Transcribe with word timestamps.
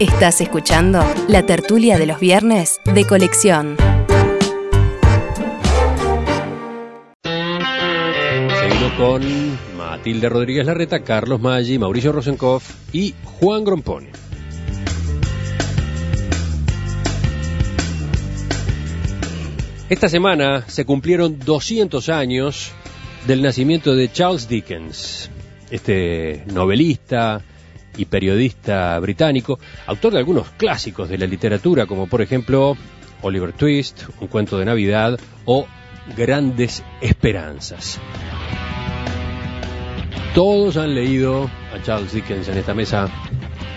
Estás 0.00 0.40
escuchando 0.40 1.04
la 1.28 1.46
tertulia 1.46 1.98
de 1.98 2.06
los 2.06 2.18
viernes 2.18 2.80
de 2.84 3.06
colección. 3.06 3.76
Seguimos 7.22 8.92
con 8.98 9.22
Matilde 9.76 10.28
Rodríguez 10.28 10.66
Larreta, 10.66 11.04
Carlos 11.04 11.40
Maggi, 11.40 11.78
Mauricio 11.78 12.10
Rosenkopf 12.10 12.68
y 12.92 13.14
Juan 13.22 13.62
Grompone. 13.62 14.10
Esta 19.88 20.08
semana 20.08 20.64
se 20.66 20.84
cumplieron 20.84 21.38
200 21.38 22.08
años 22.08 22.72
del 23.28 23.42
nacimiento 23.42 23.94
de 23.94 24.10
Charles 24.10 24.48
Dickens, 24.48 25.30
este 25.70 26.42
novelista 26.52 27.44
y 27.96 28.04
periodista 28.06 28.98
británico, 28.98 29.58
autor 29.86 30.12
de 30.12 30.18
algunos 30.18 30.50
clásicos 30.50 31.08
de 31.08 31.18
la 31.18 31.26
literatura, 31.26 31.86
como 31.86 32.06
por 32.06 32.22
ejemplo 32.22 32.76
Oliver 33.22 33.52
Twist, 33.52 34.02
Un 34.20 34.28
cuento 34.28 34.58
de 34.58 34.64
Navidad 34.64 35.18
o 35.44 35.66
Grandes 36.16 36.82
Esperanzas. 37.00 38.00
Todos 40.34 40.76
han 40.76 40.94
leído 40.94 41.48
a 41.72 41.82
Charles 41.82 42.12
Dickens 42.12 42.48
en 42.48 42.58
esta 42.58 42.74
mesa. 42.74 43.08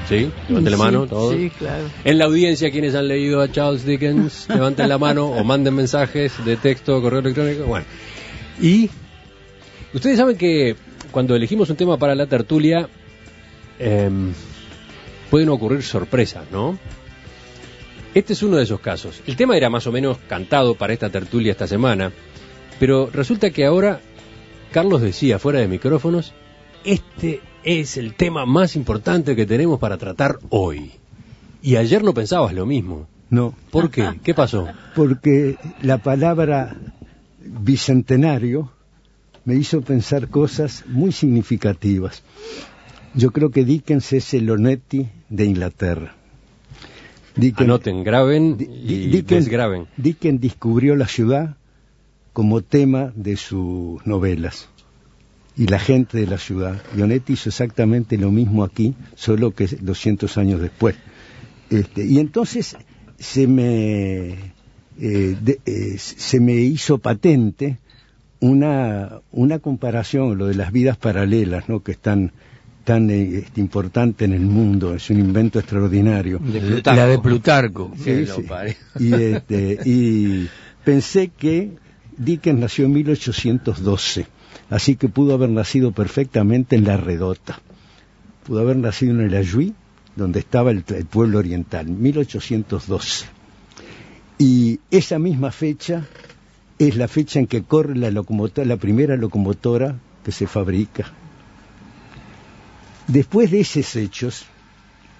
¿Sí? 0.10 0.32
Levanten 0.48 0.72
la 0.72 0.78
mano, 0.78 1.06
todos. 1.06 1.36
Sí, 1.36 1.50
claro. 1.50 1.84
En 2.06 2.18
la 2.18 2.26
audiencia, 2.26 2.72
quienes 2.72 2.96
han 2.96 3.08
leído 3.10 3.42
a 3.42 3.52
Charles 3.52 3.86
Dickens, 3.86 4.48
levanten 4.54 4.88
la 4.88 4.98
mano 4.98 5.28
o 5.28 5.44
manden 5.44 5.76
mensajes 5.76 6.34
de 6.46 6.56
texto, 6.58 7.02
correo 7.02 7.20
electrónico. 7.20 7.66
Bueno, 7.66 7.86
y 8.60 8.90
ustedes 9.94 10.18
saben 10.18 10.38
que 10.38 10.76
cuando 11.12 11.36
elegimos 11.36 11.70
un 11.70 11.76
tema 11.76 11.98
para 11.98 12.16
la 12.16 12.26
tertulia, 12.26 12.90
em, 13.80 14.34
pueden 15.30 15.50
ocurrir 15.50 15.84
sorpresas, 15.84 16.46
¿no? 16.52 16.78
Este 18.14 18.34
es 18.34 18.42
uno 18.42 18.58
de 18.58 18.64
esos 18.64 18.80
casos. 18.80 19.22
El 19.28 19.36
tema 19.36 19.58
era 19.58 19.70
más 19.70 19.86
o 19.88 19.92
menos 19.92 20.18
cantado 20.28 20.76
para 20.76 20.94
esta 20.94 21.10
tertulia 21.10 21.52
esta 21.52 21.68
semana, 21.68 22.12
pero 22.80 23.10
resulta 23.12 23.52
que 23.52 23.66
ahora 23.66 24.00
Carlos 24.72 25.02
decía 25.02 25.40
fuera 25.40 25.60
de 25.60 25.68
micrófonos, 25.68 26.34
este 26.84 27.42
es 27.64 27.98
el 27.98 28.16
tema 28.16 28.46
más 28.46 28.76
importante 28.76 29.36
que 29.36 29.46
tenemos 29.46 29.80
para 29.80 29.98
tratar 29.98 30.40
hoy. 30.50 30.92
Y 31.62 31.76
ayer 31.76 32.04
no 32.04 32.14
pensabas 32.14 32.54
lo 32.54 32.66
mismo. 32.66 33.08
No, 33.30 33.54
¿Por 33.72 33.92
qué? 33.92 34.20
¿Qué 34.24 34.34
pasó? 34.34 34.68
porque 34.96 35.58
la 35.82 35.98
palabra 35.98 36.78
bicentenario 37.40 38.72
me 39.44 39.56
hizo 39.56 39.82
pensar 39.82 40.30
cosas 40.30 40.86
muy 40.88 41.12
significativas. 41.12 42.24
Yo 43.18 43.32
creo 43.32 43.50
que 43.52 43.66
Dickens 43.66 44.14
es 44.14 44.34
el 44.34 44.50
Onetti 44.50 45.08
de 45.30 45.46
Inglaterra. 45.46 46.16
Dickens, 47.36 47.62
Anoten, 47.68 48.04
graben 48.04 48.58
y 48.60 49.10
Dickens- 49.10 49.46
desgraben. 49.46 49.86
Dickens 49.98 50.42
descubrió 50.42 50.96
la 50.96 51.08
ciudad 51.08 51.56
como 52.34 52.62
tema 52.62 53.12
de 53.16 53.36
sus 53.38 54.06
novelas 54.06 54.70
y 55.56 55.66
la 55.68 55.80
gente 55.80 56.18
de 56.20 56.28
la 56.28 56.38
ciudad. 56.38 56.82
Y 56.96 57.02
Onetti 57.02 57.34
hizo 57.34 57.50
exactamente 57.50 58.18
lo 58.18 58.32
mismo 58.32 58.64
aquí, 58.64 58.94
solo 59.16 59.52
que 59.52 59.66
200 59.68 60.38
años 60.38 60.62
después. 60.62 60.96
Este, 61.70 62.06
y 62.06 62.20
entonces 62.20 62.76
se 63.20 63.48
me, 63.48 64.30
eh, 65.00 65.38
de- 65.42 65.60
eh, 65.66 65.98
se 65.98 66.40
me 66.40 66.54
hizo 66.56 67.00
patente 67.00 67.78
una, 68.40 69.20
una 69.32 69.60
comparación, 69.60 70.38
lo 70.38 70.46
de 70.48 70.54
las 70.56 70.72
vidas 70.72 70.98
paralelas, 70.98 71.68
¿no? 71.70 71.82
que 71.82 71.92
están 71.94 72.32
tan 72.88 73.10
eh, 73.10 73.40
este, 73.40 73.60
importante 73.60 74.24
en 74.24 74.32
el 74.32 74.46
mundo, 74.46 74.96
es 74.96 75.10
un 75.10 75.20
invento 75.20 75.60
extraordinario. 75.60 76.40
La 76.86 77.06
de 77.06 77.20
Plutarco. 77.20 77.92
Sí. 78.02 78.26
Y, 78.98 79.14
este, 79.14 79.78
y 79.84 80.48
pensé 80.86 81.28
que 81.28 81.74
Dickens 82.18 82.62
nació 82.62 82.86
en 82.86 82.94
1812, 82.94 84.28
así 84.70 84.96
que 84.96 85.10
pudo 85.10 85.34
haber 85.34 85.50
nacido 85.50 85.92
perfectamente 85.92 86.78
en 86.78 86.86
La 86.86 86.96
Redota. 86.96 87.60
Pudo 88.46 88.62
haber 88.62 88.78
nacido 88.78 89.12
en 89.12 89.20
el 89.20 89.36
Ayuí, 89.36 89.74
donde 90.16 90.40
estaba 90.40 90.72
el, 90.72 90.86
el 90.88 91.06
pueblo 91.08 91.40
oriental, 91.40 91.88
1812. 91.88 93.26
Y 94.38 94.80
esa 94.92 95.20
misma 95.20 95.52
fecha 95.52 96.06
es 96.80 96.96
la 96.96 97.10
fecha 97.10 97.40
en 97.40 97.48
que 97.48 97.64
corre 97.64 97.98
la 97.98 98.12
locomotora, 98.12 98.66
la 98.66 98.78
primera 98.78 99.18
locomotora 99.18 100.00
que 100.24 100.32
se 100.32 100.48
fabrica. 100.48 101.12
Después 103.08 103.52
de 103.52 103.62
esos 103.62 103.96
hechos, 103.96 104.46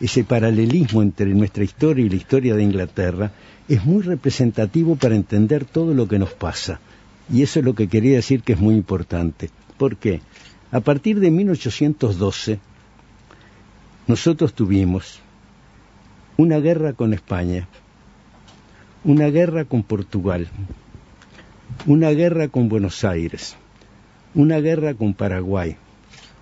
ese 0.02 0.26
paralelismo 0.26 1.02
entre 1.02 1.28
nuestra 1.28 1.64
historia 1.64 2.06
y 2.06 2.10
la 2.10 2.18
historia 2.18 2.54
de 2.54 2.64
Inglaterra 2.64 3.32
es 3.70 3.86
muy 3.86 4.04
representativo 4.04 4.98
para 4.98 5.16
entender 5.16 5.64
todo 5.64 5.94
lo 5.94 6.08
que 6.08 6.20
nos 6.20 6.34
pasa. 6.34 6.82
Y 7.32 7.44
eso 7.44 7.60
es 7.60 7.66
lo 7.66 7.76
que 7.76 7.88
quería 7.88 8.16
decir 8.16 8.42
que 8.42 8.54
es 8.54 8.60
muy 8.60 8.76
importante. 8.76 9.50
¿Por 9.78 9.96
qué? 9.96 10.22
A 10.72 10.82
partir 10.82 11.20
de 11.22 11.32
1812, 11.32 12.60
nosotros 14.06 14.54
tuvimos 14.54 15.20
una 16.36 16.60
guerra 16.60 16.92
con 16.94 17.14
España, 17.14 17.68
una 19.06 19.28
guerra 19.28 19.64
con 19.64 19.84
Portugal, 19.84 20.50
una 21.86 22.10
guerra 22.12 22.50
con 22.50 22.68
Buenos 22.68 23.06
Aires, 23.06 23.56
una 24.36 24.60
guerra 24.60 24.94
con 24.94 25.14
Paraguay, 25.14 25.78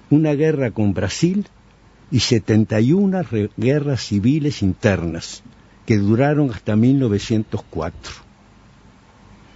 una 0.09 0.33
guerra 0.33 0.71
con 0.71 0.93
Brasil 0.93 1.45
y 2.11 2.19
71 2.19 3.23
re- 3.23 3.49
guerras 3.57 4.01
civiles 4.07 4.61
internas 4.61 5.43
que 5.85 5.97
duraron 5.97 6.51
hasta 6.51 6.75
1904. 6.75 8.13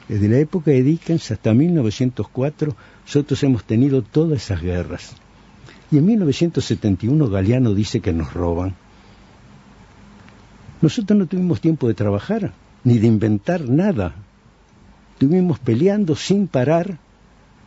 Desde 0.08 0.28
la 0.28 0.38
época 0.38 0.72
de 0.72 0.82
Dickens 0.84 1.32
hasta 1.32 1.54
1904 1.54 2.76
nosotros 3.06 3.44
hemos 3.44 3.64
tenido 3.64 4.02
todas 4.02 4.44
esas 4.44 4.62
guerras. 4.62 5.16
Y 5.92 5.98
en 5.98 6.06
1971 6.06 7.30
Galeano 7.30 7.74
dice 7.74 8.00
que 8.00 8.14
nos 8.14 8.34
roban. 8.34 8.76
Nosotros 10.82 11.18
no 11.18 11.26
tuvimos 11.26 11.62
tiempo 11.62 11.88
de 11.88 11.94
trabajar, 11.94 12.54
ni 12.84 13.00
de 13.00 13.08
inventar 13.08 13.68
nada. 13.70 14.16
Estuvimos 15.14 15.60
peleando 15.60 16.16
sin 16.16 16.48
parar 16.48 16.98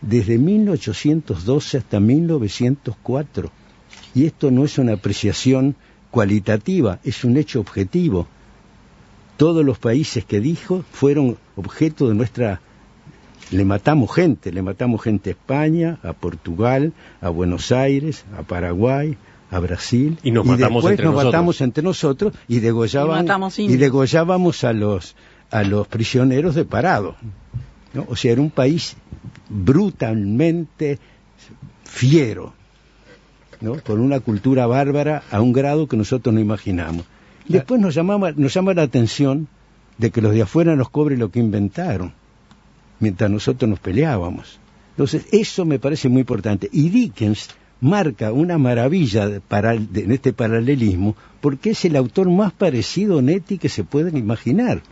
desde 0.02 0.36
1812 0.36 1.78
hasta 1.78 2.00
1904. 2.00 3.50
Y 4.14 4.26
esto 4.26 4.50
no 4.50 4.64
es 4.64 4.78
una 4.78 4.94
apreciación 4.94 5.76
cualitativa, 6.10 6.98
es 7.04 7.24
un 7.24 7.36
hecho 7.36 7.60
objetivo. 7.60 8.26
Todos 9.36 9.64
los 9.64 9.78
países 9.78 10.24
que 10.24 10.40
dijo 10.40 10.84
fueron 10.92 11.38
objeto 11.56 12.08
de 12.08 12.14
nuestra... 12.14 12.60
Le 13.50 13.64
matamos 13.64 14.14
gente, 14.14 14.50
le 14.50 14.62
matamos 14.62 15.02
gente 15.02 15.30
a 15.30 15.32
España, 15.32 15.98
a 16.02 16.12
Portugal, 16.14 16.92
a 17.20 17.28
Buenos 17.28 17.70
Aires, 17.70 18.24
a 18.38 18.42
Paraguay, 18.42 19.16
a 19.50 19.58
Brasil. 19.60 20.18
Y 20.22 20.30
nos 20.30 20.46
matamos 20.46 20.76
después 20.76 20.92
entre 20.92 21.04
nos 21.04 21.14
nosotros. 21.14 21.32
matamos 21.32 21.60
entre 21.60 21.84
nosotros 21.84 22.34
y 22.48 22.60
degollábamos, 22.60 23.58
Y 23.58 23.76
degollábamos 23.76 24.64
a 24.64 24.72
los, 24.72 25.16
a 25.50 25.64
los 25.64 25.86
prisioneros 25.86 26.54
de 26.54 26.64
parado. 26.64 27.16
¿No? 27.94 28.04
O 28.08 28.16
sea, 28.16 28.32
era 28.32 28.40
un 28.40 28.50
país 28.50 28.96
brutalmente 29.48 30.98
fiero, 31.84 32.54
¿no? 33.60 33.80
con 33.82 34.00
una 34.00 34.20
cultura 34.20 34.66
bárbara 34.66 35.22
a 35.30 35.40
un 35.40 35.52
grado 35.52 35.86
que 35.88 35.96
nosotros 35.96 36.34
no 36.34 36.40
imaginamos. 36.40 37.04
Después 37.48 37.80
nos, 37.80 37.94
llamaba, 37.94 38.32
nos 38.32 38.54
llama 38.54 38.74
la 38.74 38.82
atención 38.82 39.48
de 39.98 40.10
que 40.10 40.22
los 40.22 40.32
de 40.32 40.42
afuera 40.42 40.74
nos 40.76 40.88
cobren 40.90 41.18
lo 41.18 41.30
que 41.30 41.40
inventaron, 41.40 42.12
mientras 43.00 43.30
nosotros 43.30 43.68
nos 43.68 43.78
peleábamos. 43.80 44.58
Entonces, 44.90 45.26
eso 45.32 45.64
me 45.64 45.78
parece 45.78 46.08
muy 46.08 46.20
importante. 46.20 46.68
Y 46.72 46.88
Dickens 46.90 47.48
marca 47.80 48.32
una 48.32 48.58
maravilla 48.58 49.28
de 49.28 49.40
para- 49.40 49.74
de- 49.76 50.04
en 50.04 50.12
este 50.12 50.32
paralelismo, 50.32 51.16
porque 51.40 51.70
es 51.70 51.84
el 51.84 51.96
autor 51.96 52.30
más 52.30 52.52
parecido 52.52 53.18
a 53.18 53.22
Netti 53.22 53.58
que 53.58 53.68
se 53.68 53.84
pueden 53.84 54.16
imaginar. 54.16 54.82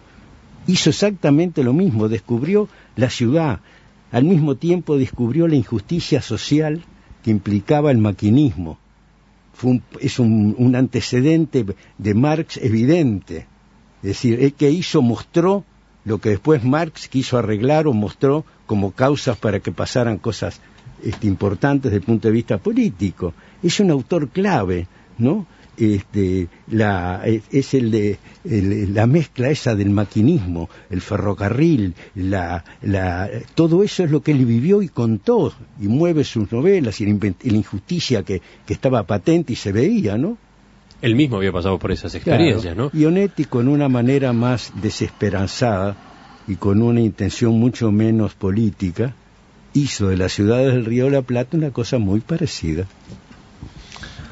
Hizo 0.67 0.91
exactamente 0.91 1.65
lo 1.65 1.73
mismo, 1.73 2.09
descubrió 2.09 2.69
la 2.97 3.11
ciudad, 3.11 3.61
al 4.13 4.25
mismo 4.25 4.57
tiempo 4.57 4.97
descubrió 4.99 5.49
la 5.49 5.57
injusticia 5.57 6.21
social 6.21 6.83
que 7.23 7.31
implicaba 7.31 7.91
el 7.91 7.99
maquinismo. 7.99 8.79
Fue 9.55 9.73
un- 9.73 9.83
es 10.01 10.19
un, 10.19 10.75
antecedente 10.75 11.67
de 11.99 12.15
Marx 12.15 12.57
evidente. 12.57 13.47
Es 14.03 14.09
decir, 14.09 14.41
el 14.43 14.55
que 14.55 14.71
hizo 14.71 15.03
mostró 15.03 15.65
lo 16.05 16.19
que 16.19 16.31
después 16.31 16.65
Marx 16.65 17.09
quiso 17.09 17.37
arreglar 17.37 17.87
o 17.87 17.93
mostró 17.93 18.45
como 18.67 18.93
causas 18.93 19.37
para 19.37 19.61
que 19.61 19.73
pasaran 19.73 20.19
cosas 20.19 20.61
este, 21.05 21.27
importantes 21.27 21.91
desde 21.91 21.99
el 22.01 22.07
punto 22.07 22.29
de 22.29 22.33
vista 22.35 22.59
político. 22.59 23.35
Es 23.63 23.81
un 23.81 23.91
autor 23.91 24.29
clave, 24.29 24.87
¿no? 25.19 25.47
Este, 25.81 26.49
la, 26.69 27.23
es, 27.25 27.73
el 27.75 27.91
de 27.91 28.19
el- 28.45 28.93
la 28.93 29.07
mezcla 29.07 29.49
esa 29.49 29.75
del 29.75 29.89
maquinismo, 29.89 30.69
el 30.91 31.01
ferrocarril, 31.01 31.95
la, 32.15 32.63
la, 32.83 33.29
todo 33.55 33.83
eso 33.83 34.05
es 34.05 34.11
lo 34.11 34.21
que 34.23 34.33
él 34.33 34.45
vivió 34.45 34.83
y 34.83 34.89
contó 34.89 35.55
y 35.81 35.89
mueve 35.89 36.25
sus 36.25 36.53
novelas 36.53 37.01
y 37.01 37.07
la, 37.07 37.57
injusticia 37.57 38.23
que, 38.23 38.43
que 38.67 38.75
estaba 38.75 39.05
patente 39.05 39.55
y 39.55 39.57
se 39.57 39.73
veía, 39.73 40.19
¿no? 40.19 40.37
él 41.01 41.17
mismo 41.17 41.39
había 41.39 41.51
pasado 41.51 41.79
por 41.79 41.93
esas 41.93 42.15
experiencias, 42.15 42.75
Claro. 42.75 42.91
¿no? 42.93 43.01
Y 43.01 43.07
Onetti 43.07 43.47
con 43.47 43.67
una 43.69 43.89
manera 43.89 44.35
más 44.35 44.71
desesperanzada 44.83 45.97
y 46.47 46.57
con 46.57 46.83
una 46.83 47.01
intención 47.01 47.59
mucho 47.59 47.91
menos 47.91 48.35
política, 48.35 49.15
hizo 49.73 50.09
de 50.09 50.19
las 50.19 50.33
ciudades 50.35 50.75
del 50.75 50.85
Río 50.85 51.07
de 51.07 51.13
la 51.13 51.23
Plata 51.23 51.57
una 51.57 51.71
cosa 51.71 51.97
muy 51.97 52.21
parecida. 52.21 52.85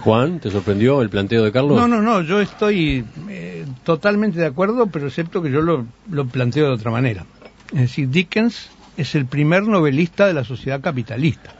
Juan, 0.00 0.38
¿te 0.40 0.50
sorprendió 0.50 1.02
el 1.02 1.10
planteo 1.10 1.42
de 1.42 1.52
Carlos? 1.52 1.76
No, 1.76 1.88
no, 1.88 2.00
no, 2.00 2.22
yo 2.22 2.40
estoy 2.40 3.04
eh, 3.28 3.66
totalmente 3.82 4.38
de 4.38 4.46
acuerdo, 4.46 4.86
pero 4.86 5.08
excepto 5.08 5.42
que 5.42 5.50
yo 5.50 5.60
lo, 5.60 5.86
lo 6.10 6.26
planteo 6.26 6.66
de 6.66 6.72
otra 6.72 6.90
manera. 6.90 7.24
Es 7.72 7.80
decir, 7.80 8.08
Dickens 8.08 8.70
es 8.96 9.14
el 9.14 9.26
primer 9.26 9.64
novelista 9.64 10.26
de 10.26 10.34
la 10.34 10.44
sociedad 10.44 10.80
capitalista. 10.80 11.52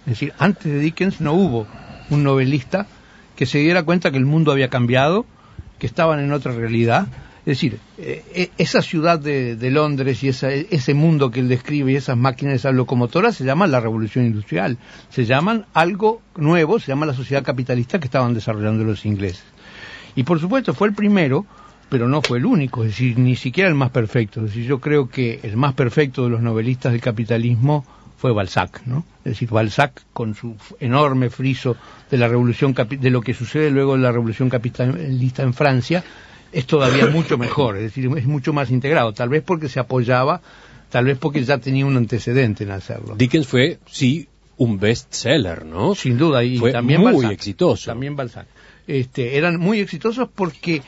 Es 0.00 0.12
decir, 0.12 0.32
antes 0.38 0.64
de 0.64 0.78
Dickens 0.78 1.20
no 1.20 1.34
hubo 1.34 1.66
un 2.10 2.22
novelista 2.22 2.86
que 3.36 3.46
se 3.46 3.58
diera 3.58 3.82
cuenta 3.84 4.10
que 4.10 4.16
el 4.16 4.26
mundo 4.26 4.50
había 4.50 4.68
cambiado, 4.68 5.24
que 5.78 5.86
estaban 5.86 6.20
en 6.20 6.32
otra 6.32 6.52
realidad. 6.52 7.06
Es 7.48 7.56
decir, 7.56 7.78
eh, 7.96 8.22
eh, 8.34 8.50
esa 8.58 8.82
ciudad 8.82 9.18
de, 9.18 9.56
Londres 9.70 10.22
y 10.22 10.28
esa- 10.28 10.52
ese 10.52 10.92
mundo 10.92 11.30
que 11.30 11.40
él 11.40 11.48
describe 11.48 11.92
y 11.92 11.96
esas 11.96 12.14
máquinas, 12.14 12.56
esas 12.56 12.74
locomotoras 12.74 13.36
se 13.36 13.44
llaman 13.44 13.70
la 13.70 13.80
revolución 13.80 14.26
industrial. 14.26 14.76
Se 15.08 15.24
llaman 15.24 15.64
algo 15.72 16.20
nuevo, 16.36 16.78
se 16.78 16.88
llama 16.88 17.06
la 17.06 17.14
sociedad 17.14 17.42
capitalista 17.42 17.98
que 17.98 18.04
estaban 18.04 18.34
desarrollando 18.34 18.84
los 18.84 19.06
ingleses. 19.06 19.44
Y 20.14 20.24
por 20.24 20.38
supuesto 20.40 20.74
fue 20.74 20.88
el 20.88 20.94
primero, 20.94 21.46
pero 21.88 22.06
no 22.06 22.20
fue 22.20 22.36
el 22.36 22.44
único, 22.44 22.84
es 22.84 22.90
decir, 22.90 23.18
ni 23.18 23.34
siquiera 23.34 23.70
el 23.70 23.74
más 23.74 23.92
perfecto. 23.92 24.40
Es 24.40 24.48
decir, 24.48 24.66
yo 24.66 24.78
creo 24.78 25.08
que 25.08 25.40
el 25.42 25.56
más 25.56 25.72
perfecto 25.72 26.24
de 26.24 26.28
los 26.28 26.42
novelistas 26.42 26.92
del 26.92 27.00
capitalismo 27.00 27.82
fue 28.18 28.30
Balzac, 28.30 28.82
¿no? 28.84 29.06
Es 29.24 29.32
decir, 29.32 29.48
Balzac 29.48 30.02
con 30.12 30.34
su 30.34 30.54
enorme 30.80 31.30
friso 31.30 31.78
de 32.10 32.18
la 32.18 32.28
revolución 32.28 32.74
de 32.74 33.08
lo 33.08 33.22
que 33.22 33.32
sucede 33.32 33.70
luego 33.70 33.94
de 33.96 34.02
la 34.02 34.12
revolución 34.12 34.50
capitalista 34.50 35.44
en 35.44 35.54
Francia 35.54 36.04
es 36.52 36.66
todavía 36.66 37.06
mucho 37.06 37.38
mejor, 37.38 37.76
es 37.76 37.82
decir, 37.82 38.10
es 38.16 38.26
mucho 38.26 38.52
más 38.52 38.70
integrado, 38.70 39.12
tal 39.12 39.28
vez 39.28 39.42
porque 39.42 39.68
se 39.68 39.80
apoyaba, 39.80 40.40
tal 40.90 41.04
vez 41.04 41.18
porque 41.18 41.44
ya 41.44 41.58
tenía 41.58 41.86
un 41.86 41.96
antecedente 41.96 42.64
en 42.64 42.70
hacerlo. 42.70 43.14
Dickens 43.16 43.46
fue, 43.46 43.78
sí, 43.86 44.28
un 44.56 44.78
bestseller, 44.78 45.64
¿no? 45.64 45.94
Sin 45.94 46.18
duda, 46.18 46.42
y 46.42 46.58
Fue 46.58 46.72
también 46.72 47.00
muy 47.00 47.12
Balzac. 47.12 47.32
exitoso. 47.32 47.90
También 47.90 48.16
Balzac. 48.16 48.46
Este, 48.86 49.36
eran 49.36 49.58
muy 49.58 49.80
exitosos 49.80 50.28
porque 50.34 50.82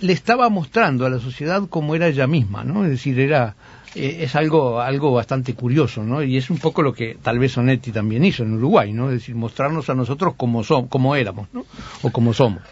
le 0.00 0.12
estaba 0.12 0.48
mostrando 0.48 1.06
a 1.06 1.10
la 1.10 1.18
sociedad 1.18 1.62
cómo 1.68 1.94
era 1.94 2.06
ella 2.06 2.26
misma, 2.26 2.62
¿no? 2.64 2.84
Es 2.84 2.90
decir, 2.90 3.18
era 3.18 3.56
eh, 3.94 4.18
es 4.20 4.36
algo 4.36 4.80
algo 4.80 5.12
bastante 5.12 5.54
curioso, 5.54 6.04
¿no? 6.04 6.22
Y 6.22 6.36
es 6.36 6.50
un 6.50 6.58
poco 6.58 6.82
lo 6.82 6.92
que 6.92 7.16
tal 7.20 7.38
vez 7.38 7.52
Sonetti 7.52 7.90
también 7.90 8.24
hizo 8.24 8.44
en 8.44 8.52
Uruguay, 8.54 8.92
¿no? 8.92 9.08
Es 9.08 9.14
decir, 9.14 9.34
mostrarnos 9.34 9.90
a 9.90 9.94
nosotros 9.94 10.34
como 10.36 10.62
somos, 10.62 10.88
como 10.88 11.16
éramos, 11.16 11.48
¿no? 11.52 11.64
O 12.02 12.10
como 12.10 12.32
somos. 12.32 12.62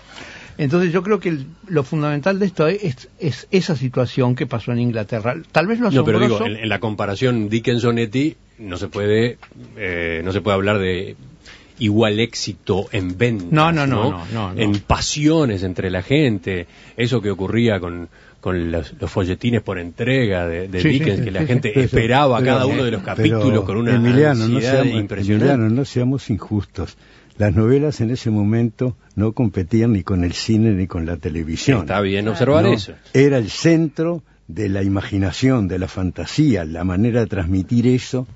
Entonces 0.59 0.93
yo 0.93 1.03
creo 1.03 1.21
que 1.21 1.29
el- 1.31 1.47
lo 1.69 1.83
fundamental 1.85 2.39
de 2.39 2.47
esto 2.47 2.67
es, 2.67 3.09
es 3.19 3.47
esa 3.51 3.77
situación 3.77 4.35
que 4.35 4.47
pasó 4.47 4.73
en 4.73 4.79
Inglaterra. 4.79 5.35
Tal 5.53 5.67
vez 5.67 5.81
lo 5.81 5.91
No, 5.91 6.05
pero 6.05 6.19
asombroso... 6.19 6.45
digo, 6.45 6.57
en, 6.57 6.63
en 6.65 6.69
la 6.69 6.81
comparación 6.81 7.49
Dickens-Sonetti 7.49 8.37
no 8.59 8.77
se 8.79 8.89
puede, 8.89 9.39
eh, 9.77 10.23
no 10.25 10.33
se 10.33 10.41
puede 10.41 10.55
hablar 10.55 10.79
de 10.79 11.17
igual 11.79 12.21
éxito 12.21 12.87
en 12.93 13.19
ventas, 13.19 13.53
No, 13.53 13.71
no, 13.71 13.87
no, 13.87 14.11
no, 14.11 14.25
no, 14.33 14.55
no. 14.55 14.59
en 14.61 14.79
pasiones 14.81 15.63
entre 15.63 15.91
la 15.91 16.01
gente, 16.03 16.67
eso 16.97 17.21
que 17.21 17.31
ocurría 17.31 17.79
con, 17.81 18.09
con 18.41 18.71
los, 18.73 18.95
los 18.99 19.11
folletines 19.11 19.61
por 19.61 19.79
entrega 19.79 20.47
de, 20.47 20.69
de 20.69 20.81
Sí, 20.81 20.89
Dickens, 20.89 21.19
sí, 21.19 21.25
que 21.25 21.31
la 21.33 21.41
sí, 21.41 21.47
gente 21.49 21.79
esperaba 21.79 22.43
cada 22.43 22.65
uno 22.65 22.83
de 22.83 22.93
los 22.93 23.03
capítulos 23.03 23.45
pero, 23.47 23.65
con 23.65 23.77
una 23.77 23.95
Emiliano, 23.95 24.49
no 24.49 24.57
ansiedad 24.57 24.85
seamos, 24.85 25.01
impresionante. 25.01 25.53
Emiliano, 25.53 25.75
no 25.75 25.85
seamos 25.85 26.31
injustos. 26.31 26.97
Las 27.39 27.55
novelas 27.55 28.01
en 28.01 28.11
ese 28.11 28.31
momento 28.31 28.97
no 29.15 29.33
competían 29.33 29.93
ni 29.93 30.03
con 30.03 30.25
el 30.25 30.33
cine 30.33 30.73
ni 30.73 30.87
con 30.87 31.05
la 31.05 31.17
televisión. 31.17 31.81
Está 31.81 32.01
bien 32.01 32.29
observar 32.29 32.65
No, 32.65 32.73
eso. 32.73 32.95
Era 33.13 33.39
el 33.39 33.51
centro 33.51 34.23
de 34.49 34.69
la 34.69 34.83
imaginación, 34.83 35.69
de 35.69 35.79
la 35.79 35.89
fantasía, 35.89 36.65
la 36.65 36.85
manera 36.85 37.21
de 37.21 37.27
transmitir 37.27 37.87
eso 37.87 38.27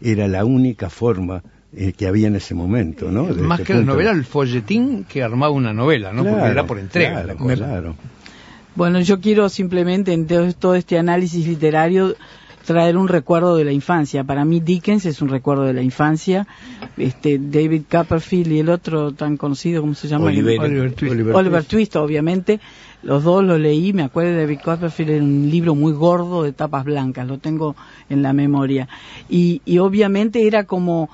era 0.00 0.28
la 0.28 0.44
única 0.44 0.90
forma 0.90 1.42
eh, 1.72 1.92
que 1.92 2.06
había 2.06 2.28
en 2.28 2.36
ese 2.36 2.54
momento, 2.54 3.10
¿no? 3.10 3.26
Desde 3.26 3.42
Más 3.42 3.60
este 3.60 3.72
que 3.72 3.78
la 3.78 3.84
novela, 3.84 4.10
el 4.12 4.24
folletín 4.24 5.04
que 5.04 5.22
armaba 5.22 5.52
una 5.52 5.72
novela, 5.72 6.12
¿no? 6.12 6.24
Porque 6.24 6.46
era 6.46 6.66
por 6.66 6.78
entrega. 6.78 7.10
claro, 7.10 7.26
la 7.26 7.34
cosa. 7.34 7.54
claro. 7.56 7.96
Bueno, 8.74 9.00
yo 9.00 9.20
quiero 9.20 9.48
simplemente 9.48 10.12
en 10.12 10.26
todo 10.26 10.74
este 10.76 10.98
análisis 10.98 11.46
literario 11.46 12.14
traer 12.68 12.98
un 12.98 13.08
recuerdo 13.08 13.56
de 13.56 13.64
la 13.64 13.72
infancia. 13.72 14.24
Para 14.24 14.44
mí 14.44 14.60
Dickens 14.60 15.06
es 15.06 15.22
un 15.22 15.30
recuerdo 15.30 15.64
de 15.64 15.72
la 15.72 15.80
infancia. 15.80 16.46
Este 16.98 17.38
David 17.38 17.84
Copperfield 17.90 18.52
y 18.52 18.58
el 18.58 18.68
otro 18.68 19.12
tan 19.12 19.38
conocido, 19.38 19.80
¿cómo 19.80 19.94
se 19.94 20.06
llama? 20.06 20.26
Oliver. 20.26 20.60
Oliver 20.60 20.92
Twist. 20.92 21.34
Oliver, 21.34 21.64
Twist, 21.64 21.96
obviamente. 21.96 22.60
Los 23.02 23.24
dos 23.24 23.42
lo 23.42 23.56
leí, 23.56 23.94
me 23.94 24.02
acuerdo 24.02 24.32
de 24.32 24.40
David 24.40 24.58
Copperfield 24.62 25.12
en 25.12 25.22
un 25.22 25.50
libro 25.50 25.74
muy 25.74 25.92
gordo 25.92 26.42
de 26.42 26.52
tapas 26.52 26.84
blancas, 26.84 27.26
lo 27.26 27.38
tengo 27.38 27.74
en 28.10 28.20
la 28.20 28.34
memoria. 28.34 28.86
Y, 29.30 29.62
y 29.64 29.78
obviamente 29.78 30.46
era 30.46 30.64
como 30.64 31.08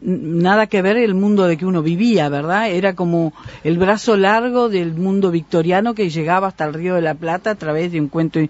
nada 0.00 0.66
que 0.66 0.80
ver 0.82 0.96
el 0.96 1.14
mundo 1.14 1.46
de 1.46 1.56
que 1.56 1.66
uno 1.66 1.82
vivía, 1.82 2.28
¿verdad? 2.28 2.70
Era 2.70 2.94
como 2.94 3.32
el 3.64 3.78
brazo 3.78 4.16
largo 4.16 4.68
del 4.68 4.94
mundo 4.94 5.30
victoriano 5.30 5.94
que 5.94 6.08
llegaba 6.10 6.48
hasta 6.48 6.64
el 6.64 6.74
Río 6.74 6.94
de 6.94 7.02
la 7.02 7.14
Plata 7.14 7.50
a 7.50 7.54
través 7.56 7.92
de 7.92 8.00
un 8.00 8.08
cuento 8.08 8.40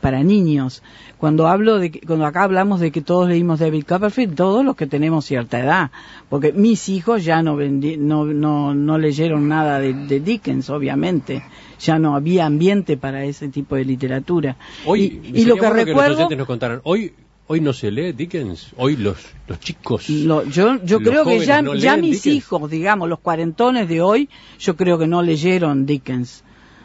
para 0.00 0.22
niños. 0.22 0.82
Cuando 1.18 1.46
hablo 1.48 1.78
de 1.78 1.90
que- 1.90 2.00
cuando 2.00 2.24
acá 2.24 2.42
hablamos 2.44 2.80
de 2.80 2.90
que 2.90 3.02
todos 3.02 3.28
leímos 3.28 3.60
David 3.60 3.84
Copperfield, 3.86 4.34
todos 4.34 4.64
los 4.64 4.74
que 4.76 4.86
tenemos 4.86 5.26
cierta 5.26 5.60
edad, 5.60 5.90
porque 6.30 6.52
mis 6.52 6.88
hijos 6.88 7.22
ya 7.24 7.42
no 7.42 7.56
vendi- 7.56 7.98
no, 7.98 8.24
no, 8.24 8.74
no 8.74 8.96
leyeron 8.98 9.46
nada 9.48 9.78
de, 9.78 9.92
de 9.92 10.20
Dickens, 10.20 10.70
obviamente. 10.70 11.42
Ya 11.80 11.98
no 11.98 12.14
había 12.16 12.46
ambiente 12.46 12.96
para 12.96 13.24
ese 13.24 13.48
tipo 13.48 13.74
de 13.76 13.84
literatura. 13.84 14.56
Hoy, 14.86 15.20
y, 15.34 15.40
y 15.42 15.44
lo 15.44 15.54
que 15.56 15.60
bueno 15.60 15.76
los 15.76 15.84
recuerdo 15.86 16.14
oyentes 16.16 16.38
nos 16.38 16.46
contaran, 16.46 16.80
hoy, 16.84 17.12
hoy 17.52 17.60
no 17.60 17.72
se 17.72 17.90
lee 17.90 18.12
Dickens, 18.12 18.68
hoy 18.76 18.96
los, 18.96 19.16
los 19.48 19.58
chicos... 19.58 20.08
Lo- 20.08 20.44
yo 20.44 20.78
yo 20.84 21.00
creo 21.00 21.24
que 21.24 21.44
ya, 21.44 21.60
no 21.62 21.74
ya 21.74 21.96
mis 21.96 22.22
Dickens. 22.22 22.26
hijos, 22.36 22.70
digamos, 22.70 23.08
los 23.08 23.18
cuarentones 23.18 23.88
de 23.88 24.00
hoy, 24.00 24.28
yo 24.60 24.76
creo 24.76 24.98
que 25.00 25.08
no 25.08 25.20
leyeron 25.20 25.84
Dickens. 25.84 26.44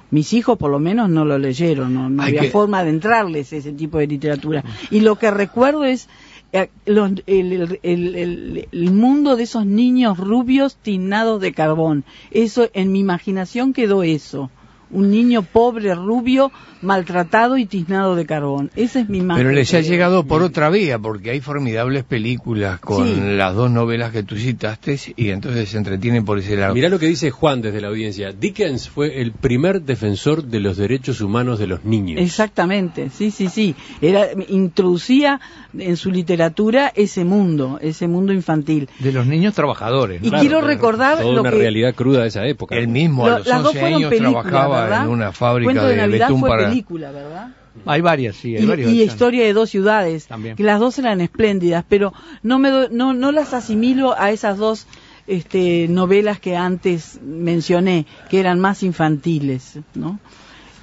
Mis 0.09 0.33
hijos 0.33 0.57
por 0.57 0.71
lo 0.71 0.79
menos 0.79 1.07
no 1.07 1.23
lo 1.23 1.37
leyeron, 1.37 1.93
no, 1.93 2.09
no 2.09 2.23
había 2.23 2.41
que- 2.41 2.49
forma 2.49 2.83
de 2.83 2.89
entrarles 2.89 3.53
ese 3.53 3.73
tipo 3.73 3.99
de 3.99 4.07
literatura. 4.07 4.63
Y 4.89 5.01
lo 5.01 5.17
que 5.17 5.29
recuerdo 5.29 5.83
es 5.83 6.09
eh, 6.51 6.69
los- 6.87 7.11
el, 7.27 7.53
el- 7.53 7.79
el- 7.83 8.15
el- 8.15 8.67
el 8.71 8.91
mundo 8.91 9.35
de 9.35 9.43
esos 9.43 9.67
niños 9.67 10.17
rubios 10.17 10.77
tiznados 10.77 11.41
de 11.41 11.53
carbón. 11.53 12.05
Eso, 12.31 12.69
en 12.73 12.91
mi 12.91 12.99
imaginación 13.01 13.71
quedó 13.71 14.01
eso. 14.01 14.49
Un 14.95 15.11
niño 15.11 15.41
pobre, 15.43 15.93
rubio, 15.93 16.51
maltratado 16.81 17.57
y 17.57 17.65
tiznado 17.65 18.15
de 18.15 18.25
carbón. 18.25 18.71
Esa 18.75 18.99
es 19.01 19.09
mi 19.09 19.17
imagen. 19.19 19.43
Pero 19.43 19.53
les 19.55 19.73
ha 19.73 19.81
llegado 19.81 20.25
por 20.25 20.41
otra 20.43 20.69
vía, 20.69 20.97
porque 20.99 21.31
hay 21.31 21.41
formidables 21.41 22.03
películas 22.03 22.79
con 22.79 23.05
Sí. 23.07 23.15
las 23.35 23.55
dos 23.55 23.71
novelas 23.71 24.11
que 24.11 24.23
tú 24.23 24.35
citaste 24.35 24.97
y 25.15 25.29
entonces 25.29 25.69
se 25.69 25.77
entretienen 25.77 26.25
por 26.25 26.39
ese 26.39 26.55
lado. 26.55 26.73
Mirá 26.73 26.89
lo 26.89 26.99
que 26.99 27.07
dice 27.07 27.31
Juan 27.31 27.61
desde 27.61 27.81
la 27.81 27.87
audiencia. 27.89 28.31
Dickens 28.31 28.87
fue 28.89 29.21
el 29.21 29.31
primer 29.31 29.81
defensor 29.81 30.43
de 30.43 30.59
los 30.59 30.77
derechos 30.77 31.21
humanos 31.21 31.59
de 31.59 31.67
los 31.67 31.83
niños. 31.85 32.21
Exactamente, 32.21 33.09
sí, 33.09 33.31
sí, 33.31 33.49
sí. 33.49 33.75
Era, 34.01 34.27
introducía 34.47 35.39
en 35.77 35.97
su 35.97 36.11
literatura 36.11 36.91
ese 36.95 37.25
mundo, 37.25 37.79
ese 37.81 38.07
mundo 38.07 38.31
infantil. 38.33 38.89
De 38.99 39.11
los 39.11 39.25
niños 39.25 39.53
trabajadores. 39.53 40.21
¿no? 40.21 40.27
Y 40.27 40.31
quiero 40.31 40.61
recordar 40.61 41.17
Toda 41.19 41.33
lo 41.33 41.41
una 41.41 41.51
que 41.51 41.57
realidad 41.57 41.93
cruda 41.95 42.21
de 42.21 42.27
esa 42.27 42.45
época. 42.45 42.75
Él 42.75 42.87
mismo 42.87 43.27
lo- 43.27 43.35
a 43.35 43.37
los 43.39 43.47
las 43.47 43.57
dos 43.63 43.67
11 43.75 43.79
fueron 43.79 43.97
años 44.03 44.13
trabajaba 44.17 44.84
¿verdad? 44.85 45.03
en 45.05 45.09
una 45.11 45.31
fábrica 45.31 45.65
Cuento 45.71 45.87
de, 45.87 45.97
Navidad 45.97 46.27
betún 46.27 46.39
fue 46.39 46.49
para... 46.49 46.69
película, 46.69 47.11
¿verdad? 47.11 47.49
Hay 47.85 47.99
varias, 48.01 48.35
sí, 48.37 48.55
hay 48.55 48.63
Y, 48.63 48.65
varias 48.65 48.89
y. 48.91 49.01
Historia 49.03 49.43
de 49.43 49.51
dos 49.53 49.69
ciudades, 49.69 50.27
También. 50.27 50.55
que 50.55 50.63
las 50.63 50.79
dos 50.79 50.97
eran 50.97 51.19
espléndidas, 51.21 51.83
pero 51.89 52.13
no 52.41 52.57
me 52.57 52.69
do- 52.69 52.89
no 52.89 53.13
no 53.13 53.31
las 53.33 53.53
asimilo 53.53 54.17
a 54.17 54.31
esas 54.31 54.57
dos 54.57 54.87
este, 55.27 55.87
novelas 55.89 56.39
que 56.39 56.55
antes 56.55 57.19
mencioné, 57.21 58.05
que 58.29 58.39
eran 58.39 58.59
más 58.59 58.81
infantiles, 58.83 59.79
¿no? 59.93 60.19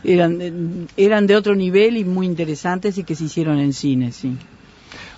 Eran 0.05 0.89
eran 0.97 1.27
de 1.27 1.37
otro 1.37 1.55
nivel 1.55 1.97
y 1.97 2.05
muy 2.05 2.27
interesantes 2.27 2.99
y 2.99 3.05
que 3.05 3.15
se 3.15 3.25
hicieron 3.25 3.59
en 3.59 3.73
cine, 3.73 4.13
sí. 4.13 4.37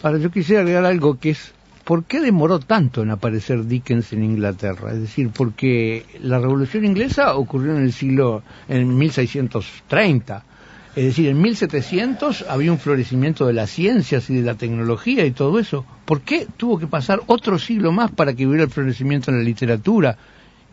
Ahora, 0.03 0.19
yo 0.19 0.31
quisiera 0.31 0.61
agregar 0.61 0.85
algo 0.85 1.19
que 1.19 1.31
es, 1.31 1.53
¿por 1.85 2.05
qué 2.05 2.21
demoró 2.21 2.59
tanto 2.59 3.03
en 3.03 3.11
aparecer 3.11 3.67
Dickens 3.67 4.13
en 4.13 4.25
Inglaterra? 4.25 4.93
Es 4.93 5.01
decir, 5.01 5.31
porque 5.31 6.05
la 6.21 6.39
Revolución 6.39 6.85
Inglesa 6.85 7.35
ocurrió 7.37 7.77
en 7.77 7.83
el 7.83 7.93
siglo, 7.93 8.43
en 8.69 8.97
1630. 8.97 10.45
Es 10.97 11.05
decir, 11.05 11.29
en 11.29 11.43
1700 11.43 12.47
había 12.49 12.73
un 12.73 12.79
florecimiento 12.79 13.47
de 13.47 13.53
las 13.53 13.71
ciencias 13.71 14.31
y 14.31 14.37
de 14.37 14.43
la 14.43 14.55
tecnología 14.55 15.27
y 15.27 15.33
todo 15.33 15.59
eso. 15.59 15.85
¿Por 16.05 16.21
qué 16.21 16.47
tuvo 16.57 16.79
que 16.79 16.87
pasar 16.87 17.21
otro 17.27 17.59
siglo 17.59 17.91
más 17.93 18.13
para 18.13 18.33
que 18.35 18.47
hubiera 18.47 18.65
el 18.65 18.71
florecimiento 18.71 19.31
en 19.31 19.39
la 19.39 19.45
literatura? 19.45 20.17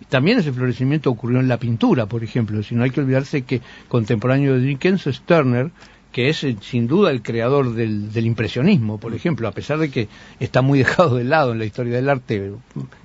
También 0.10 0.40
ese 0.40 0.54
florecimiento 0.54 1.10
ocurrió 1.10 1.40
en 1.40 1.48
la 1.48 1.58
pintura, 1.58 2.06
por 2.06 2.24
ejemplo. 2.24 2.62
Si 2.64 2.76
no 2.76 2.84
hay 2.84 2.92
que 2.92 3.02
olvidarse 3.02 3.44
que 3.44 3.62
contemporáneo 3.88 4.54
de 4.54 4.62
Dickens 4.62 5.08
es 5.08 5.22
Turner, 5.22 5.72
que 6.12 6.30
es 6.30 6.44
eh, 6.44 6.58
sin 6.62 6.88
duda 6.88 7.10
el 7.12 7.22
creador 7.22 7.74
del, 7.74 8.12
del 8.12 8.26
impresionismo, 8.26 8.98
por 8.98 9.14
ejemplo, 9.14 9.48
a 9.48 9.52
pesar 9.52 9.80
de 9.80 9.90
que 9.90 10.08
está 10.40 10.62
muy 10.62 10.80
dejado 10.80 11.16
de 11.16 11.24
lado 11.24 11.54
en 11.54 11.60
la 11.60 11.66
historia 11.66 11.96
del 11.96 12.10
arte 12.10 12.52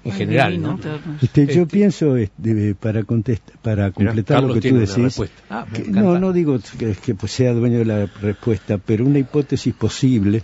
en 0.04 0.12
general. 0.12 0.60
¿no? 0.60 0.78
Este, 1.22 1.46
yo 1.46 1.62
Este- 1.62 1.66
pienso, 1.66 2.16
este, 2.16 2.74
para, 2.74 3.02
contest- 3.02 3.52
para 3.62 3.90
completar 3.92 4.42
lo 4.42 4.54
que 4.54 4.68
tú 4.70 4.76
decís. 4.78 5.30
Ah, 5.50 5.66
que- 5.72 5.84
no, 5.84 6.18
no 6.18 6.32
digo 6.32 6.58
que, 6.78 6.94
que 6.94 7.14
pues 7.14 7.32
sea 7.32 7.52
dueño 7.52 7.78
de 7.78 7.84
la 7.84 8.06
respuesta, 8.06 8.78
pero 8.78 9.04
una 9.04 9.18
hipótesis 9.20 9.72
posible 9.74 10.42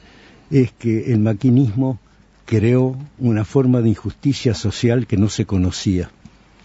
es 0.50 0.72
que 0.72 1.12
el 1.12 1.18
maquinismo 1.20 1.98
creó 2.44 2.96
una 3.18 3.44
forma 3.44 3.80
de 3.80 3.88
injusticia 3.90 4.54
social 4.54 5.06
que 5.06 5.16
no 5.16 5.28
se 5.28 5.46
conocía. 5.46 6.10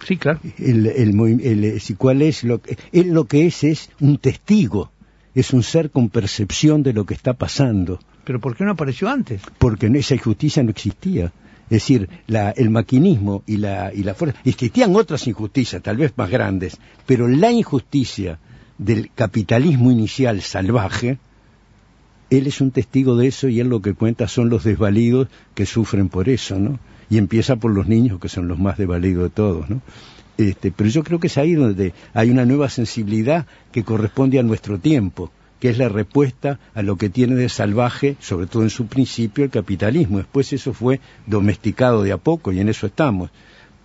Sí, 0.05 0.17
claro. 0.17 0.39
El, 0.59 0.85
el, 0.87 1.41
el- 1.41 1.81
si 1.81 1.95
cuál 1.95 2.21
es 2.21 2.43
lo 2.43 2.61
que 2.61 2.77
él 2.91 3.09
lo 3.13 3.25
que 3.25 3.47
es 3.47 3.63
es 3.63 3.89
un 3.99 4.17
testigo, 4.17 4.91
es 5.39 5.53
un 5.53 5.63
ser 5.63 5.91
con 5.91 6.09
percepción 6.09 6.83
de 6.83 6.93
lo 6.93 7.05
que 7.05 7.13
está 7.13 7.33
pasando, 7.33 7.99
Pero 8.25 8.39
¿por 8.39 8.55
qué 8.55 8.63
no 8.65 8.71
apareció 8.71 9.07
antes? 9.09 9.41
porque 9.57 9.87
esa 9.95 10.15
injusticia 10.15 10.63
no 10.63 10.71
existía. 10.71 11.31
Es 11.69 11.81
decir, 11.81 12.09
la- 12.27 12.51
el 12.51 12.69
maquinismo 12.69 13.43
y 13.45 13.57
la, 13.57 13.93
y 13.93 14.03
la 14.03 14.13
fuerza. 14.13 14.39
Existían 14.45 14.95
otras 14.95 15.27
injusticias, 15.27 15.81
tal 15.83 15.97
vez 15.97 16.13
más 16.15 16.29
grandes, 16.29 16.77
pero 17.05 17.27
la 17.27 17.51
injusticia 17.51 18.39
del 18.77 19.11
capitalismo 19.13 19.91
inicial 19.91 20.41
salvaje, 20.41 21.17
él 22.29 22.47
es 22.47 22.61
un 22.61 22.71
testigo 22.71 23.15
de 23.17 23.27
eso 23.27 23.47
y 23.49 23.59
él 23.59 23.67
lo 23.67 23.81
que 23.81 23.93
cuenta 23.93 24.27
son 24.27 24.49
los 24.49 24.63
desvalidos 24.63 25.27
que 25.55 25.65
sufren 25.65 26.09
por 26.09 26.29
eso, 26.29 26.57
¿no? 26.59 26.79
Y 27.09 27.17
empieza 27.17 27.55
por 27.57 27.71
los 27.73 27.87
niños, 27.87 28.19
que 28.19 28.27
son 28.29 28.47
los 28.47 28.59
más 28.59 28.77
desvalidos 28.77 29.23
de 29.23 29.29
todos, 29.29 29.69
¿no? 29.69 29.81
Este, 30.37 30.71
pero 30.71 30.89
yo 30.89 31.03
creo 31.03 31.19
que 31.19 31.27
es 31.27 31.37
ahí 31.37 31.53
donde 31.53 31.93
hay 32.13 32.29
una 32.29 32.45
nueva 32.45 32.69
sensibilidad 32.69 33.47
que 33.71 33.83
corresponde 33.83 34.39
a 34.39 34.43
nuestro 34.43 34.77
tiempo, 34.79 35.31
que 35.59 35.69
es 35.69 35.77
la 35.77 35.89
respuesta 35.89 36.59
a 36.75 36.83
lo 36.83 36.95
que 36.97 37.09
tiene 37.09 37.35
de 37.35 37.49
salvaje, 37.49 38.15
sobre 38.19 38.45
todo 38.45 38.63
en 38.63 38.69
su 38.69 38.85
principio, 38.85 39.43
el 39.43 39.49
capitalismo. 39.49 40.19
Después 40.19 40.53
eso 40.53 40.73
fue 40.73 40.99
domesticado 41.25 42.03
de 42.03 42.11
a 42.11 42.17
poco 42.17 42.51
y 42.51 42.59
en 42.59 42.69
eso 42.69 42.85
estamos. 42.85 43.31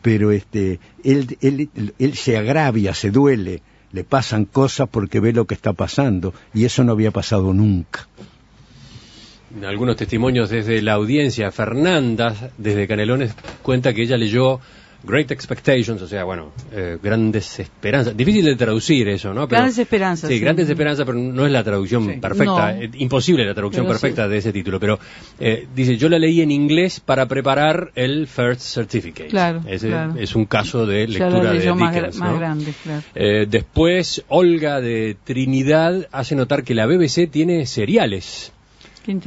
Pero 0.02 0.30
este, 0.30 0.80
él, 1.04 1.38
él, 1.40 1.71
él 1.99 2.14
se 2.14 2.37
agravia, 2.37 2.92
se 2.92 3.11
duele, 3.11 3.62
le 3.92 4.04
pasan 4.04 4.44
cosas 4.44 4.88
porque 4.90 5.21
ve 5.21 5.32
lo 5.32 5.47
que 5.47 5.54
está 5.54 5.73
pasando 5.73 6.35
y 6.52 6.64
eso 6.64 6.85
no 6.85 6.92
había 6.92 7.12
pasado 7.12 7.54
nunca. 7.54 8.09
Algunos 9.64 9.97
testimonios 9.97 10.49
desde 10.49 10.80
la 10.80 10.94
audiencia. 10.94 11.52
Fernanda, 11.52 12.35
desde 12.56 12.88
Canelones, 12.88 13.35
cuenta 13.62 13.92
que 13.92 14.02
ella 14.02 14.16
leyó 14.16 14.61
Great 15.04 15.30
Expectations, 15.30 16.00
o 16.02 16.06
sea, 16.09 16.25
bueno, 16.25 16.52
eh, 16.73 16.99
grandes 17.02 17.59
esperanzas. 17.59 18.16
Difícil 18.16 18.44
de 18.44 18.56
traducir 18.56 19.09
eso, 19.09 19.35
¿no? 19.35 19.47
Grandes 19.49 19.78
esperanzas, 19.78 20.28
Sí, 20.30 20.37
sí. 20.37 20.40
grandes 20.40 20.68
esperanzas, 20.68 21.04
pero 21.04 21.18
no 21.18 21.44
es 21.47 21.52
la 21.52 21.64
traducción 21.64 22.06
Sí. 22.06 22.21
perfecta. 22.21 22.73
No. 22.73 22.80
eh, 22.82 22.90
imposible 22.99 23.44
la 23.44 23.54
traducción 23.54 23.87
perfecta 23.87 24.28
de 24.28 24.38
ese 24.38 24.52
título. 24.52 24.78
Pero 24.78 24.99
eh, 25.40 25.66
dice, 25.75 25.97
yo 25.97 26.09
la 26.09 26.18
leí 26.18 26.40
en 26.40 26.50
inglés 26.50 27.00
para 27.00 27.26
preparar 27.26 27.90
el 27.94 28.26
First 28.26 28.61
Certificate. 28.62 29.28
Claro, 29.28 29.62
Ese 29.66 29.88
claro. 29.88 30.14
es 30.18 30.35
un 30.37 30.44
caso 30.47 30.87
de 30.87 31.06
lectura 31.09 31.52
de 31.52 31.73
más, 31.75 31.94
Dickens, 31.94 32.16
más 32.16 32.30
¿no? 32.32 32.38
grande, 32.38 32.73
claro. 32.82 33.02
Eh, 33.14 33.47
después, 33.49 34.25
Olga 34.28 34.80
de 34.80 35.16
Trinidad 35.25 36.06
hace 36.12 36.35
notar 36.37 36.62
que 36.64 36.75
la 36.75 36.87
BBC 36.87 37.26
tiene 37.30 37.66
seriales 37.66 38.52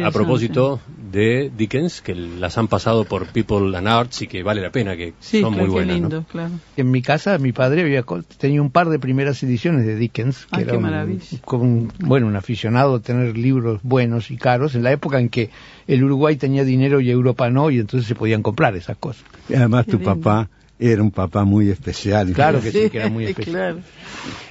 a 0.03 0.12
propósito 0.12 0.79
de 1.12 1.51
Dickens, 1.55 2.01
que 2.01 2.15
las 2.15 2.58
han 2.58 2.67
pasado 2.67 3.03
por 3.05 3.27
People 3.27 3.75
and 3.77 3.88
Arts 3.88 4.22
y 4.22 4.27
que 4.27 4.41
vale 4.44 4.62
la 4.62 4.72
pena, 4.72 4.96
que 4.96 5.13
Sí, 5.20 5.41
son 5.41 5.53
claro, 5.53 5.67
muy 5.67 5.74
buenas. 5.74 5.96
qué 5.96 6.01
¿no? 6.01 6.08
lindo, 6.10 6.25
claro. 6.32 6.51
En 6.77 6.91
mi 6.91 7.01
casa, 7.01 7.38
mi 7.38 7.51
padre 7.51 7.82
había 7.82 8.03
tenía 8.38 8.62
un 8.62 8.72
par 8.72 8.89
de 8.89 9.00
primeras 9.00 9.41
ediciones 9.44 9.86
de 9.86 9.96
Dickens, 9.96 10.46
que 10.46 10.58
Ay, 10.58 10.62
era 10.63 10.72
qué 10.72 10.77
un, 10.77 10.84
maravilla. 10.84 11.22
como 11.44 11.63
un- 11.63 11.91
bueno, 12.00 12.27
un 12.27 12.36
aficionado 12.36 12.96
a 12.96 13.00
tener 13.01 13.38
libros 13.38 13.79
buenos 13.84 14.32
y 14.32 14.38
caros, 14.38 14.75
en 14.75 14.84
la 14.84 14.91
época 14.91 15.20
en 15.20 15.29
que 15.29 15.50
el 15.88 16.03
Uruguay 16.03 16.36
tenía 16.36 16.63
dinero 16.63 17.01
y 17.01 17.10
Europa 17.12 17.50
no, 17.50 17.70
y 17.70 17.79
entonces 17.79 18.08
se 18.08 18.15
podían 18.15 18.41
comprar 18.44 18.75
esas 18.75 18.98
cosas. 18.98 19.24
Y 19.50 19.55
además 19.55 19.86
Qué 19.86 19.91
tu 19.91 19.98
lindo. 20.00 20.15
papá 20.15 20.50
era 20.77 21.01
un 21.01 21.12
papá 21.12 21.44
muy 21.46 21.70
especial. 21.70 22.32
Claro 22.34 22.62
que 22.62 22.72
sí, 22.72 22.89
que 22.89 22.98
era 22.98 23.10
muy 23.10 23.25
especial. 23.25 23.53
claro. 23.55 23.79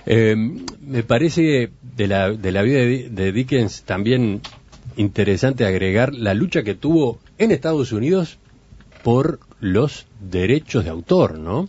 Eh, 0.07 0.35
me 0.81 1.03
parece 1.03 1.71
de 1.97 2.07
la, 2.07 2.31
de 2.31 2.53
la 2.53 2.63
vida 2.63 2.79
de, 2.79 3.09
de 3.11 3.33
Dickens 3.33 3.83
también 3.83 4.41
interesante 4.97 5.65
agregar 5.65 6.15
la 6.15 6.35
lucha 6.35 6.63
que 6.63 6.75
tuvo 6.75 7.19
en 7.39 7.51
Estados 7.51 7.93
Unidos 7.93 8.39
por 9.03 9.41
los 9.61 10.07
derechos 10.21 10.85
de 10.85 10.91
autor, 10.91 11.39
¿no? 11.39 11.69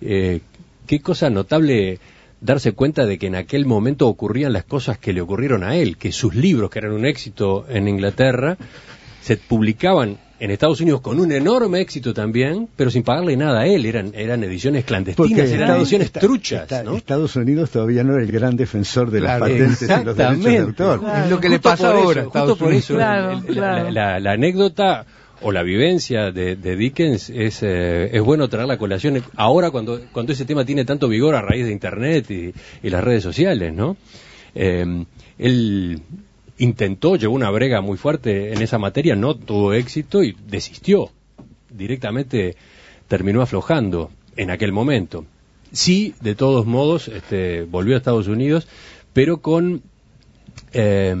Eh, 0.00 0.40
qué 0.86 1.00
cosa 1.00 1.30
notable 1.30 1.98
darse 2.40 2.72
cuenta 2.72 3.04
de 3.04 3.18
que 3.18 3.26
en 3.26 3.34
aquel 3.34 3.66
momento 3.66 4.06
ocurrían 4.08 4.52
las 4.52 4.64
cosas 4.64 4.98
que 4.98 5.12
le 5.12 5.20
ocurrieron 5.20 5.64
a 5.64 5.76
él, 5.76 5.96
que 5.96 6.12
sus 6.12 6.34
libros, 6.34 6.70
que 6.70 6.78
eran 6.78 6.92
un 6.92 7.04
éxito 7.04 7.66
en 7.68 7.88
Inglaterra, 7.88 8.56
se 9.22 9.36
publicaban 9.36 10.18
en 10.40 10.50
Estados 10.50 10.80
Unidos 10.80 11.00
con 11.00 11.18
un 11.18 11.32
enorme 11.32 11.80
éxito 11.80 12.14
también, 12.14 12.68
pero 12.76 12.90
sin 12.90 13.02
pagarle 13.02 13.36
nada 13.36 13.60
a 13.62 13.66
él, 13.66 13.84
eran, 13.86 14.12
eran 14.14 14.44
ediciones 14.44 14.84
clandestinas, 14.84 15.38
eran 15.50 15.62
Estados- 15.62 15.82
ediciones 15.82 16.12
truchas. 16.12 16.70
Estados 16.70 17.36
Unidos 17.36 17.70
todavía 17.70 18.04
no 18.04 18.14
era 18.14 18.22
el 18.22 18.30
gran 18.30 18.56
defensor 18.56 19.10
de 19.10 19.20
Claro, 19.20 19.46
las 19.46 19.50
patentes 19.50 19.82
y 19.82 20.04
los 20.04 20.16
derechos 20.16 20.44
de 20.44 20.58
autor. 20.58 21.00
Claro. 21.00 21.24
Es 21.24 21.30
lo 21.30 21.40
que 21.40 21.48
le 21.48 21.58
pasa 21.58 21.88
ahora 21.88 21.98
a 21.98 22.10
eso, 22.12 22.20
Estados 22.28 22.48
justo 22.50 22.58
por 22.64 22.68
Unidos. 22.68 22.84
eso, 22.84 22.94
Claro, 22.94 23.30
el- 23.32 23.38
el- 23.38 23.44
claro. 23.54 23.84
La, 23.90 23.90
la- 24.12 24.20
la 24.20 24.32
anécdota 24.32 25.06
o 25.40 25.52
la 25.52 25.62
vivencia 25.62 26.30
de, 26.32 26.56
de 26.56 26.76
Dickens 26.76 27.30
es, 27.30 27.62
eh, 27.62 28.10
es 28.12 28.22
bueno 28.22 28.48
traer 28.48 28.66
la 28.66 28.76
colación 28.76 29.22
ahora 29.36 29.70
cuando, 29.70 30.00
cuando 30.12 30.32
ese 30.32 30.44
tema 30.44 30.64
tiene 30.64 30.84
tanto 30.84 31.08
vigor 31.08 31.34
a 31.36 31.42
raíz 31.42 31.64
de 31.66 31.72
Internet 31.72 32.30
y, 32.30 32.52
y 32.82 32.90
las 32.90 33.04
redes 33.04 33.22
sociales, 33.22 33.72
¿no? 33.72 33.96
Eh, 34.54 35.04
él 35.38 36.00
intentó, 36.58 37.16
llevó 37.16 37.34
una 37.34 37.50
brega 37.50 37.80
muy 37.80 37.96
fuerte 37.96 38.52
en 38.52 38.62
esa 38.62 38.78
materia, 38.78 39.16
no 39.16 39.34
tuvo 39.34 39.72
éxito 39.72 40.22
y 40.22 40.36
desistió. 40.46 41.10
Directamente 41.70 42.56
terminó 43.08 43.42
aflojando 43.42 44.10
en 44.36 44.50
aquel 44.50 44.72
momento. 44.72 45.24
Sí, 45.72 46.14
de 46.20 46.34
todos 46.34 46.66
modos, 46.66 47.08
este, 47.08 47.62
volvió 47.62 47.94
a 47.94 47.98
Estados 47.98 48.26
Unidos, 48.28 48.66
pero 49.12 49.38
con 49.38 49.82
eh, 50.72 51.14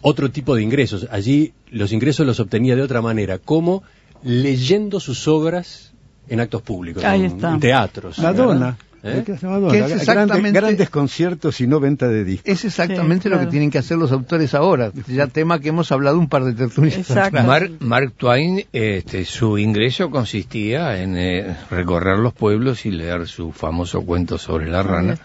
otro 0.00 0.30
tipo 0.30 0.54
de 0.54 0.62
ingresos. 0.62 1.06
Allí 1.10 1.52
los 1.70 1.92
ingresos 1.92 2.26
los 2.26 2.40
obtenía 2.40 2.76
de 2.76 2.82
otra 2.82 3.02
manera, 3.02 3.38
como 3.38 3.82
leyendo 4.22 5.00
sus 5.00 5.26
obras 5.28 5.92
en 6.28 6.40
actos 6.40 6.62
públicos, 6.62 7.02
Ahí 7.04 7.20
en, 7.20 7.26
está. 7.26 7.52
en 7.52 7.60
teatros. 7.60 8.18
Madonna. 8.18 8.54
¿verdad? 8.54 8.76
¿Eh? 9.02 9.22
¿Qué 9.24 9.32
es? 9.32 9.40
Que 9.40 9.46
es 9.46 9.50
Grandes- 9.50 9.92
exactamente- 9.92 10.52
grandes 10.60 10.90
conciertos 10.90 11.60
y 11.62 11.66
no 11.66 11.80
venta 11.80 12.06
de 12.08 12.22
discos. 12.24 12.48
Es 12.52 12.64
exactamente 12.66 13.22
Sí, 13.24 13.28
lo 13.30 13.36
claro. 13.36 13.48
que 13.48 13.50
tienen 13.50 13.70
que 13.70 13.78
hacer 13.78 13.96
los 13.96 14.12
autores 14.12 14.54
ahora, 14.54 14.92
ya 15.08 15.26
tema 15.26 15.58
que 15.58 15.70
hemos 15.70 15.90
hablado 15.90 16.18
un 16.18 16.28
par 16.28 16.44
de 16.44 16.52
tertulias. 16.52 17.08
Mark, 17.44 17.70
Mark 17.80 18.12
Twain, 18.16 18.64
este, 18.72 19.24
su 19.24 19.56
ingreso 19.56 20.10
consistía 20.10 21.00
en 21.02 21.16
eh, 21.16 21.56
recorrer 21.70 22.18
los 22.18 22.34
pueblos 22.34 22.84
y 22.84 22.90
leer 22.90 23.26
su 23.26 23.52
famoso 23.52 24.02
cuento 24.02 24.36
sobre 24.36 24.68
la 24.68 24.82
rana. 24.82 25.18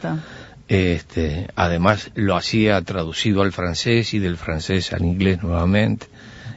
Este, 0.67 1.48
además 1.55 2.10
lo 2.15 2.36
hacía 2.36 2.82
traducido 2.82 3.44
al 3.44 3.51
francés 3.51 4.13
y 4.13 4.20
del 4.20 4.38
francés 4.38 4.94
al 4.94 5.03
inglés 5.03 5.44
nuevamente. 5.44 6.08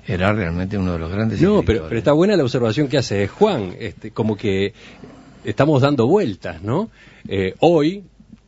Era 0.07 0.33
realmente 0.33 0.79
uno 0.79 0.93
de 0.95 0.99
los 0.99 1.13
grandes. 1.13 1.43
No, 1.43 1.63
pero, 1.63 1.85
pero 1.89 1.99
está 1.99 2.13
buena 2.13 2.35
la 2.37 2.43
observación 2.43 2.89
que 2.89 2.97
hace 2.97 3.29
Juan, 3.29 3.75
este, 3.79 4.11
como 4.11 4.37
que 4.37 4.73
estamos 5.45 5.83
dando 5.83 6.07
vueltas, 6.07 6.63
¿no? 6.63 6.91
Eh, 7.29 7.55
hoy, 7.61 8.05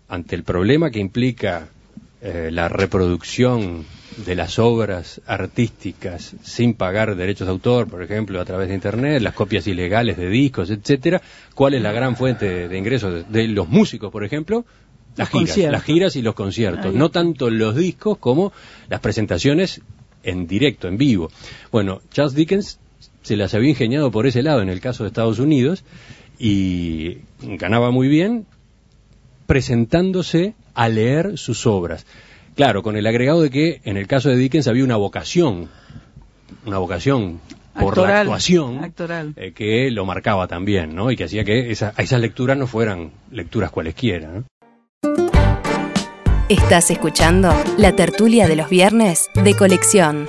ante 0.09 0.37
el 0.37 0.45
problema 0.45 0.91
que 0.91 0.99
implica 0.99 1.69
eh, 2.23 2.51
la 2.53 2.69
reproducción 2.69 3.85
de 4.27 4.35
las 4.35 4.59
obras 4.59 5.21
artísticas 5.27 6.35
sin 6.43 6.75
pagar 6.75 7.15
derechos 7.17 7.47
de 7.47 7.53
autor, 7.53 7.89
por 7.89 8.03
ejemplo, 8.03 8.41
a 8.41 8.45
través 8.45 8.69
de 8.69 8.75
Internet, 8.75 9.23
las 9.23 9.35
copias 9.35 9.67
ilegales 9.67 10.17
de 10.17 10.29
discos, 10.29 10.71
etcétera, 10.71 11.23
¿cuál 11.55 11.75
es 11.75 11.83
la 11.83 11.93
gran 11.93 12.17
fuente 12.17 12.47
de, 12.47 12.69
de 12.69 12.79
ingresos 12.79 13.27
de, 13.31 13.43
de 13.43 13.49
los 13.49 13.69
músicos, 13.69 14.11
por 14.11 14.25
ejemplo? 14.25 14.65
Las 15.17 15.29
giras, 15.29 15.47
conciertos. 15.49 15.73
las 15.73 15.83
giras 15.85 16.17
y 16.17 16.23
los 16.23 16.35
conciertos, 16.35 16.95
no 16.95 17.11
tanto 17.11 17.51
los 17.51 17.75
discos 17.75 18.19
como 18.19 18.53
las 18.89 19.01
presentaciones 19.01 19.81
en 20.23 20.47
directo, 20.47 20.89
en 20.89 20.99
vivo. 20.99 21.31
Bueno, 21.73 22.01
Charles 22.13 22.35
Dickens 22.35 22.79
se 23.23 23.37
las 23.37 23.55
había 23.55 23.71
ingeniado 23.71 24.11
por 24.11 24.27
ese 24.27 24.43
lado 24.43 24.63
en 24.63 24.69
el 24.69 24.81
caso 24.81 25.03
de 25.03 25.09
Estados 25.09 25.39
Unidos 25.39 25.85
y 26.41 27.19
ganaba 27.43 27.91
muy 27.91 28.09
bien 28.09 28.47
presentándose 29.47 30.55
a 30.75 30.89
leer 30.89 31.37
sus 31.37 31.67
obras. 31.67 32.07
Claro, 32.57 32.83
con 32.83 32.97
el 32.97 33.07
agregado 33.07 33.43
de 33.43 33.51
que 33.51 33.81
en 33.85 33.97
el 33.97 34.07
caso 34.07 34.29
de 34.31 34.37
Dickens 34.37 34.67
había 34.69 34.85
una 34.85 34.97
vocación, 34.97 35.69
una 36.67 36.79
vocación 36.79 37.41
por 37.79 37.97
la 37.99 38.21
actuación 38.21 38.83
actoral. 38.85 39.33
eh, 39.37 39.53
que 39.53 39.91
lo 39.91 40.05
marcaba 40.05 40.47
también, 40.49 40.95
¿no? 40.95 41.11
Y 41.11 41.17
que 41.17 41.25
hacía 41.25 41.45
que 41.45 41.71
esa- 41.71 41.93
esas 41.99 42.21
lecturas 42.21 42.57
no 42.57 42.67
fueran 42.67 43.11
lecturas 43.31 43.71
cualesquiera, 43.71 44.29
¿no? 44.29 44.45
Estás 46.49 46.91
escuchando 46.91 47.53
la 47.77 47.93
tertulia 47.95 48.49
de 48.49 48.57
los 48.57 48.69
viernes 48.69 49.29
de 49.45 49.55
colección. 49.55 50.27